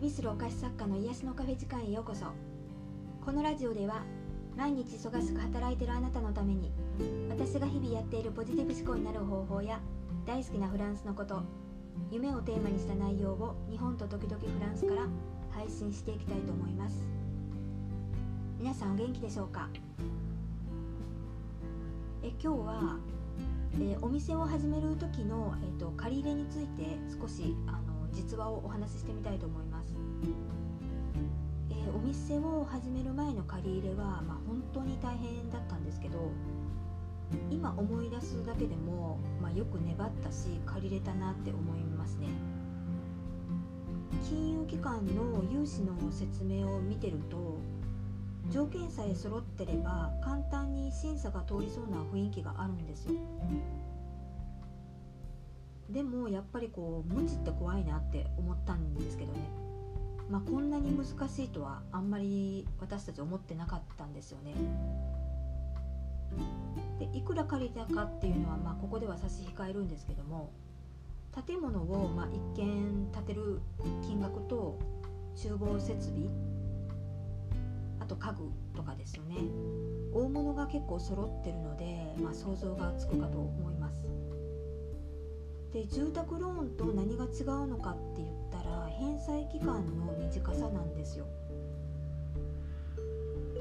[0.00, 2.24] 旅するお菓子作家の癒しのカフェ時間へようこそ。
[3.22, 4.02] このラジオでは
[4.56, 6.72] 毎日忙しく働いているあなたのために
[7.28, 9.78] 私が日々やっているポジティブ思考になる方法や
[10.26, 11.42] 大好きなフランスのこと
[12.10, 15.02] 夢をテーマにした内容を日本と時々フランスから
[15.50, 17.04] 配信していきたいと思います。
[18.58, 19.68] 皆さんお元気でしょうか？
[22.22, 22.96] え今日は、
[23.78, 29.94] えお店を始める時の、えーと、借り入れについて少しあの実話をお話ししてみたいと思います、
[31.70, 36.30] えー、お店を始める前の借り入れは、まあ、本当に大変だったんですけど
[37.50, 42.26] 今思い出すだけでも、まあ、よく粘ったし借りれたなって思いますね。
[44.28, 47.58] 金融機関の融資の説明を見てると
[48.50, 53.14] 条件さえ揃ってれば簡単に審査が通りそうな雰囲気があるんですよ。
[55.92, 59.38] でもやっぱりこう無知って怖いなって思ったんですけどね。
[60.30, 64.54] まあこんなに難しいとはあんまり私たち思ってなかったんですよね。
[67.00, 70.52] でいくら借りたかっていうのは、まあ、ここでは差し控えるんですけども
[71.46, 73.60] 建物をまあ一見建てる
[74.02, 74.78] 金額と
[75.34, 76.28] 厨房設備
[77.98, 79.36] あと家具とかですよね。
[80.12, 84.02] 大物が結構揃ってるので、まあ、想像がつくかと思います。
[85.72, 91.26] で住宅ローンと何が違うのかって言ったら返済期間の短さなんですよ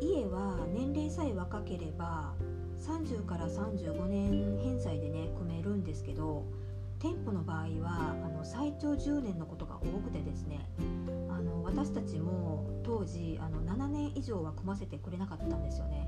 [0.00, 2.34] 家は年齢さえ若ければ
[2.78, 6.44] 30から35年返済でね組めるんですけど
[6.98, 10.68] 店舗の場合はあの最長10年のことが多くてですね
[11.30, 16.06] あの私たちも当時あの7年以上は組ませてくれなかったんですよね。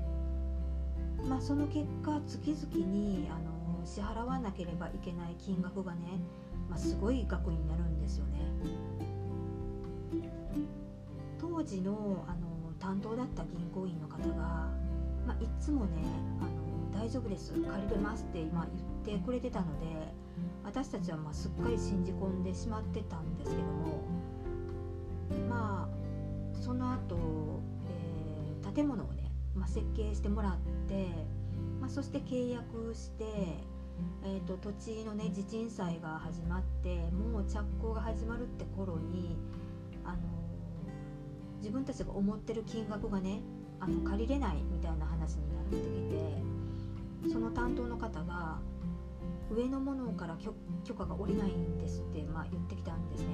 [1.27, 3.56] まあ、その結果月々にあの
[3.87, 6.19] 支払わなければいけない金額がね、
[6.69, 8.41] まあ、すごい額になるんですよね。
[11.39, 12.47] 当時のあの
[12.79, 14.35] 担当だった銀行員の方が、
[15.25, 16.03] まあ、いつもね
[16.39, 18.67] あの大丈夫です借りれますって今
[19.05, 19.85] 言ってくれてたので
[20.63, 24.03] 私たちはまあすっかり信じ込んでしまってたんですけども
[25.49, 25.97] まあ
[26.61, 27.17] その後、
[28.63, 30.57] えー、建物をね、まあ、設計してもらっ
[30.87, 31.07] て、
[31.79, 33.23] まあ、そして契約して、
[34.23, 39.37] えーと、土地のね地鎮祭が始まってもう着工が始まるって頃に
[40.03, 40.17] あの
[41.57, 43.41] 自分たちが思ってる金額がね
[43.79, 48.59] あの借りれないみたいな話になってきてその担当の方が
[49.49, 50.37] 上の者から
[50.83, 53.27] 許可が下りないんですって、まあ、言ってきたんですね。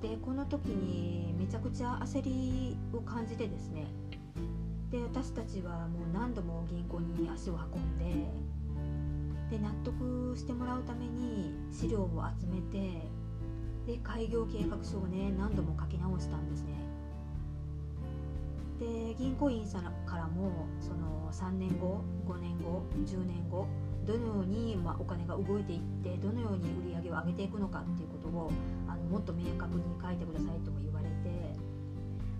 [0.00, 3.86] でこの時にめちゃくちゃ焦りを感じてですね。
[4.90, 8.30] で私たちはもう何度も銀行に足を運んで
[9.52, 13.02] で納得してもらうために資料を集めて
[13.86, 16.72] で開業計画書をね何度も書き直したんですね
[18.80, 23.68] で銀行員さんからもその3年後5年後10年後
[24.06, 28.50] どのように、まあ、お金が動いていってどのように売り上げを上げていくのかっていうことを
[28.88, 31.12] あのもっと明確に書いてくださいとも言われて、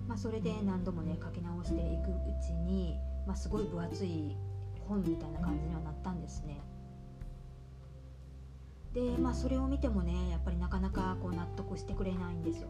[0.08, 2.96] まあ、それで何度もね書き直していくうちに、
[3.26, 4.34] まあ、すごい分厚い
[4.88, 6.71] 本みたいな感じにはなったんですね。
[8.94, 12.68] でまあそれを見てもねやっぱりなかなかこう納得してくれないんですよ。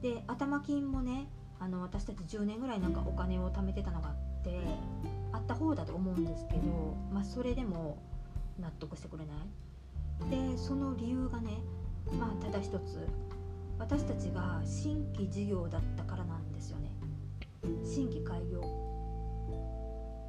[0.00, 1.28] で頭金もね
[1.60, 4.60] あの私たち10年ぐらいなんかお金を貯めてたのがあって
[5.32, 8.02] あった方だと思うんですけど、まあ、それでも
[8.58, 10.50] 納得してくれない。
[10.52, 11.60] でその理由がね
[12.18, 13.06] まあただ一つ
[13.78, 16.90] 私たちが新規事業だったからなんですよね。
[17.84, 18.60] 新規開業、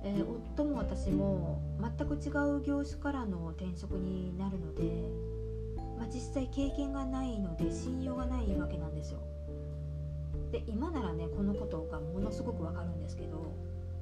[0.04, 0.26] えー、
[0.56, 4.84] 夫も私も全く違う業種からの転職になるので、
[5.98, 9.20] まあ、実際経験がないので信用がないわけなんですよ。
[10.52, 13.54] で今ならねこのことがものすごくわかるんですけど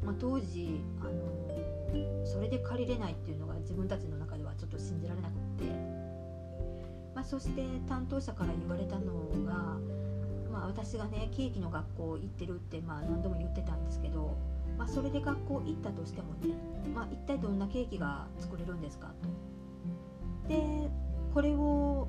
[0.03, 5.65] まあ、当時あのそれで借りれないっていうのが自分たちの中ではちょっと信じられなくって、
[7.13, 9.13] まあ、そして担当者から言われたの
[9.45, 9.77] が、
[10.51, 14.38] まあ、私がねケーキの学校行ってるってまあ何度も言ってたんですけど、
[14.77, 16.56] まあ、それで学校行ったとしてもね、
[16.94, 20.50] まあ、一体どんなケーキが作れるんですかと。
[20.50, 20.89] で
[21.33, 22.07] これを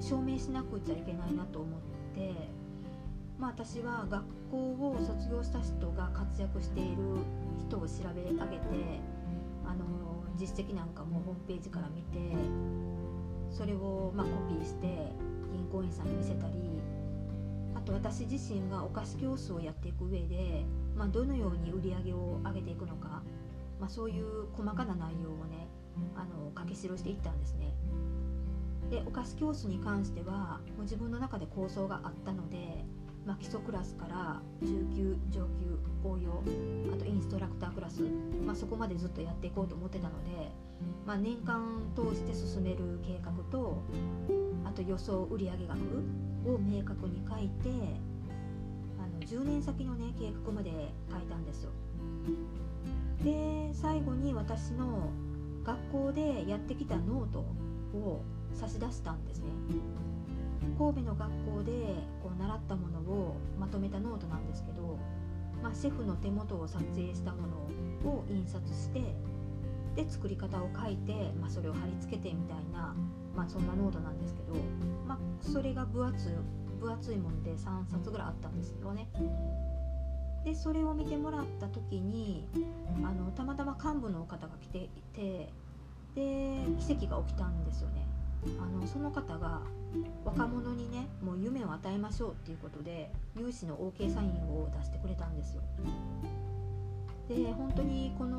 [0.00, 1.80] 証明しなくちゃいけないなと思っ
[2.14, 2.56] て
[3.38, 7.02] まあ、私は学校を卒業した人が活躍している
[7.58, 9.00] 人を調べ上げて
[9.64, 9.84] あの
[10.38, 12.34] 実績なんかもホームページから見て
[13.50, 14.86] それをまコピーして
[15.52, 16.54] 銀行員さんに見せたり
[17.86, 20.66] と私自身がお菓子教室をやっていく上で、
[20.96, 23.22] まあ、どのように売り上げを上げていくのか、
[23.80, 25.68] まあ、そういう細かな内容をね
[26.14, 27.72] あの書き記していったんですね。
[28.90, 32.84] でお菓子教室に関してはもう自分の中で構想があったので、
[33.24, 36.42] まあ、基礎クラスから中級上級応用
[36.92, 38.02] あとインストラクタークラス、
[38.46, 40.52] まあ、そこまでずっとやっていこうと思ってたので、
[41.04, 43.82] まあ、年間通して進める計画と
[44.64, 45.78] あと予想売上額
[46.46, 47.70] を明確に書いて
[48.98, 50.70] あの10年先のね計画まで
[51.10, 51.70] 書いたんですよ。
[53.24, 55.10] で最後に私の
[55.64, 57.40] 学校でやってきたノート
[57.98, 58.22] を
[58.54, 59.46] 差し出したんですね
[60.78, 61.72] 神戸の学校で
[62.22, 64.98] こう習ったものをまとめたノートなんですけど、
[65.62, 67.46] まあ、シェフの手元を撮影したも
[68.04, 69.00] のを印刷して
[69.96, 72.94] で作り方を書いて、まあ、それを貼り付けてみたいな、
[73.36, 74.54] まあ、そんなノートなんですけど、
[75.06, 76.32] まあ、それが分厚い
[76.80, 79.08] 分厚いもので3冊ぐらいあったんですよね。
[80.44, 82.46] でそれを見てもらった時に
[83.02, 85.52] あのたまたま幹部の方が来ていて
[86.14, 88.06] で奇跡が起きたんですよね
[88.60, 89.60] あのその方が
[90.24, 95.62] 若者にねもう夢を与えましょうっていうことで有志の OK サインを出してくれたんですよ
[97.28, 98.38] で本当にこの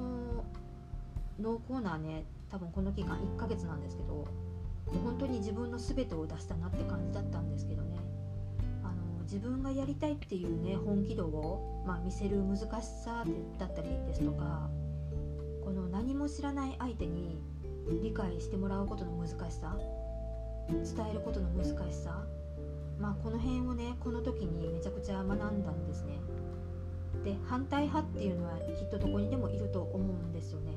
[1.42, 4.26] ノーコーナーね多分この期間1ヶ月なんですけど
[5.04, 7.98] 本当に自分の全てを出したなって感じだったんですけどね。
[8.84, 13.26] あの自分がやりたいっていうね本気度を、まあ、見せる難しさ
[13.60, 14.70] だったりですとか
[15.64, 17.42] この何も知らない相手に
[18.02, 19.78] 理解してもらうことの難しさ
[20.70, 22.24] 伝えることの難しさ
[23.00, 26.20] まあこの辺をねこの時にめちゃくちゃ学んだんですね。
[27.24, 30.72] で反対派っていうのはきっとどこにでもいると思うんですよね。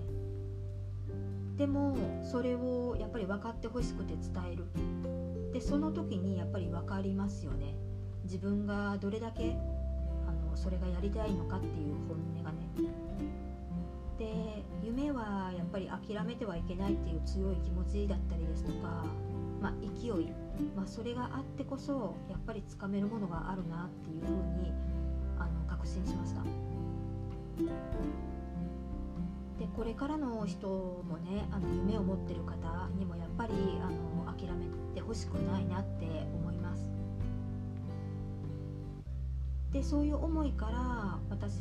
[1.60, 4.64] でもそれをやっぱり分かってほしくて伝える。
[5.52, 7.76] でその時にやっぱり分かりますよね。
[8.24, 9.58] 自分がどれだけ
[10.26, 12.66] あのそれがやりたいのかっていう本音がね。
[14.18, 19.04] で夢はやっぱり諦めてはいけないっていう強い気持ちだったりですとか、
[19.60, 20.32] まあ、勢い、
[20.74, 24.30] まあ、それがあってこそやっぱりつかめるものがあるなっていうふう
[24.62, 24.72] に
[25.38, 26.40] あの確信しました。
[29.60, 33.52] でこれからの人もねあの夢を持ってる方にもやっぱり
[33.82, 34.64] あの諦め
[34.94, 36.90] てほしくないなって思います。
[39.70, 41.60] でそういう思いから私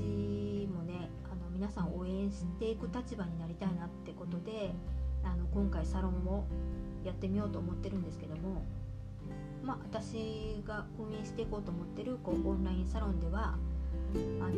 [0.73, 4.73] もねあの皆さん応援していく立場になりたいなってことで
[5.23, 6.45] あの今回サロンを
[7.03, 8.63] やってみようと思ってるんですけども
[9.61, 13.57] まあ私が運営していこうと思ってるこうオンラインサロンでは
[14.39, 14.53] あの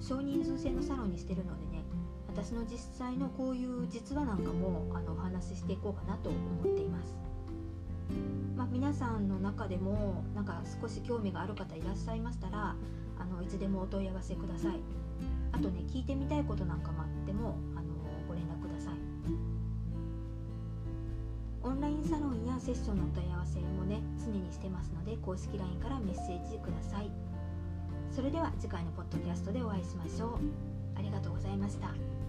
[0.00, 1.65] 少人数制のサロンにしてるので
[2.36, 7.16] 私の実際のこういう実話なんかもあのお話ししていこうかなと思っています。
[8.56, 12.76] まあ、皆さんの中でもなんか少し興味がある方いらっしゃいましたら
[13.18, 15.06] あのいつでもお問い合わせください。
[15.52, 17.88] あとね聞いてみたいことなんかもあってもあの
[18.28, 18.94] ご連絡ください
[21.62, 27.10] オンラインサロンやセッションのお問い合わせもね常にしてますので公式 LINE からメッセージください
[28.10, 30.38] それでは次回のポッドキャストでお会いしましょう
[30.98, 32.25] ありがとうございました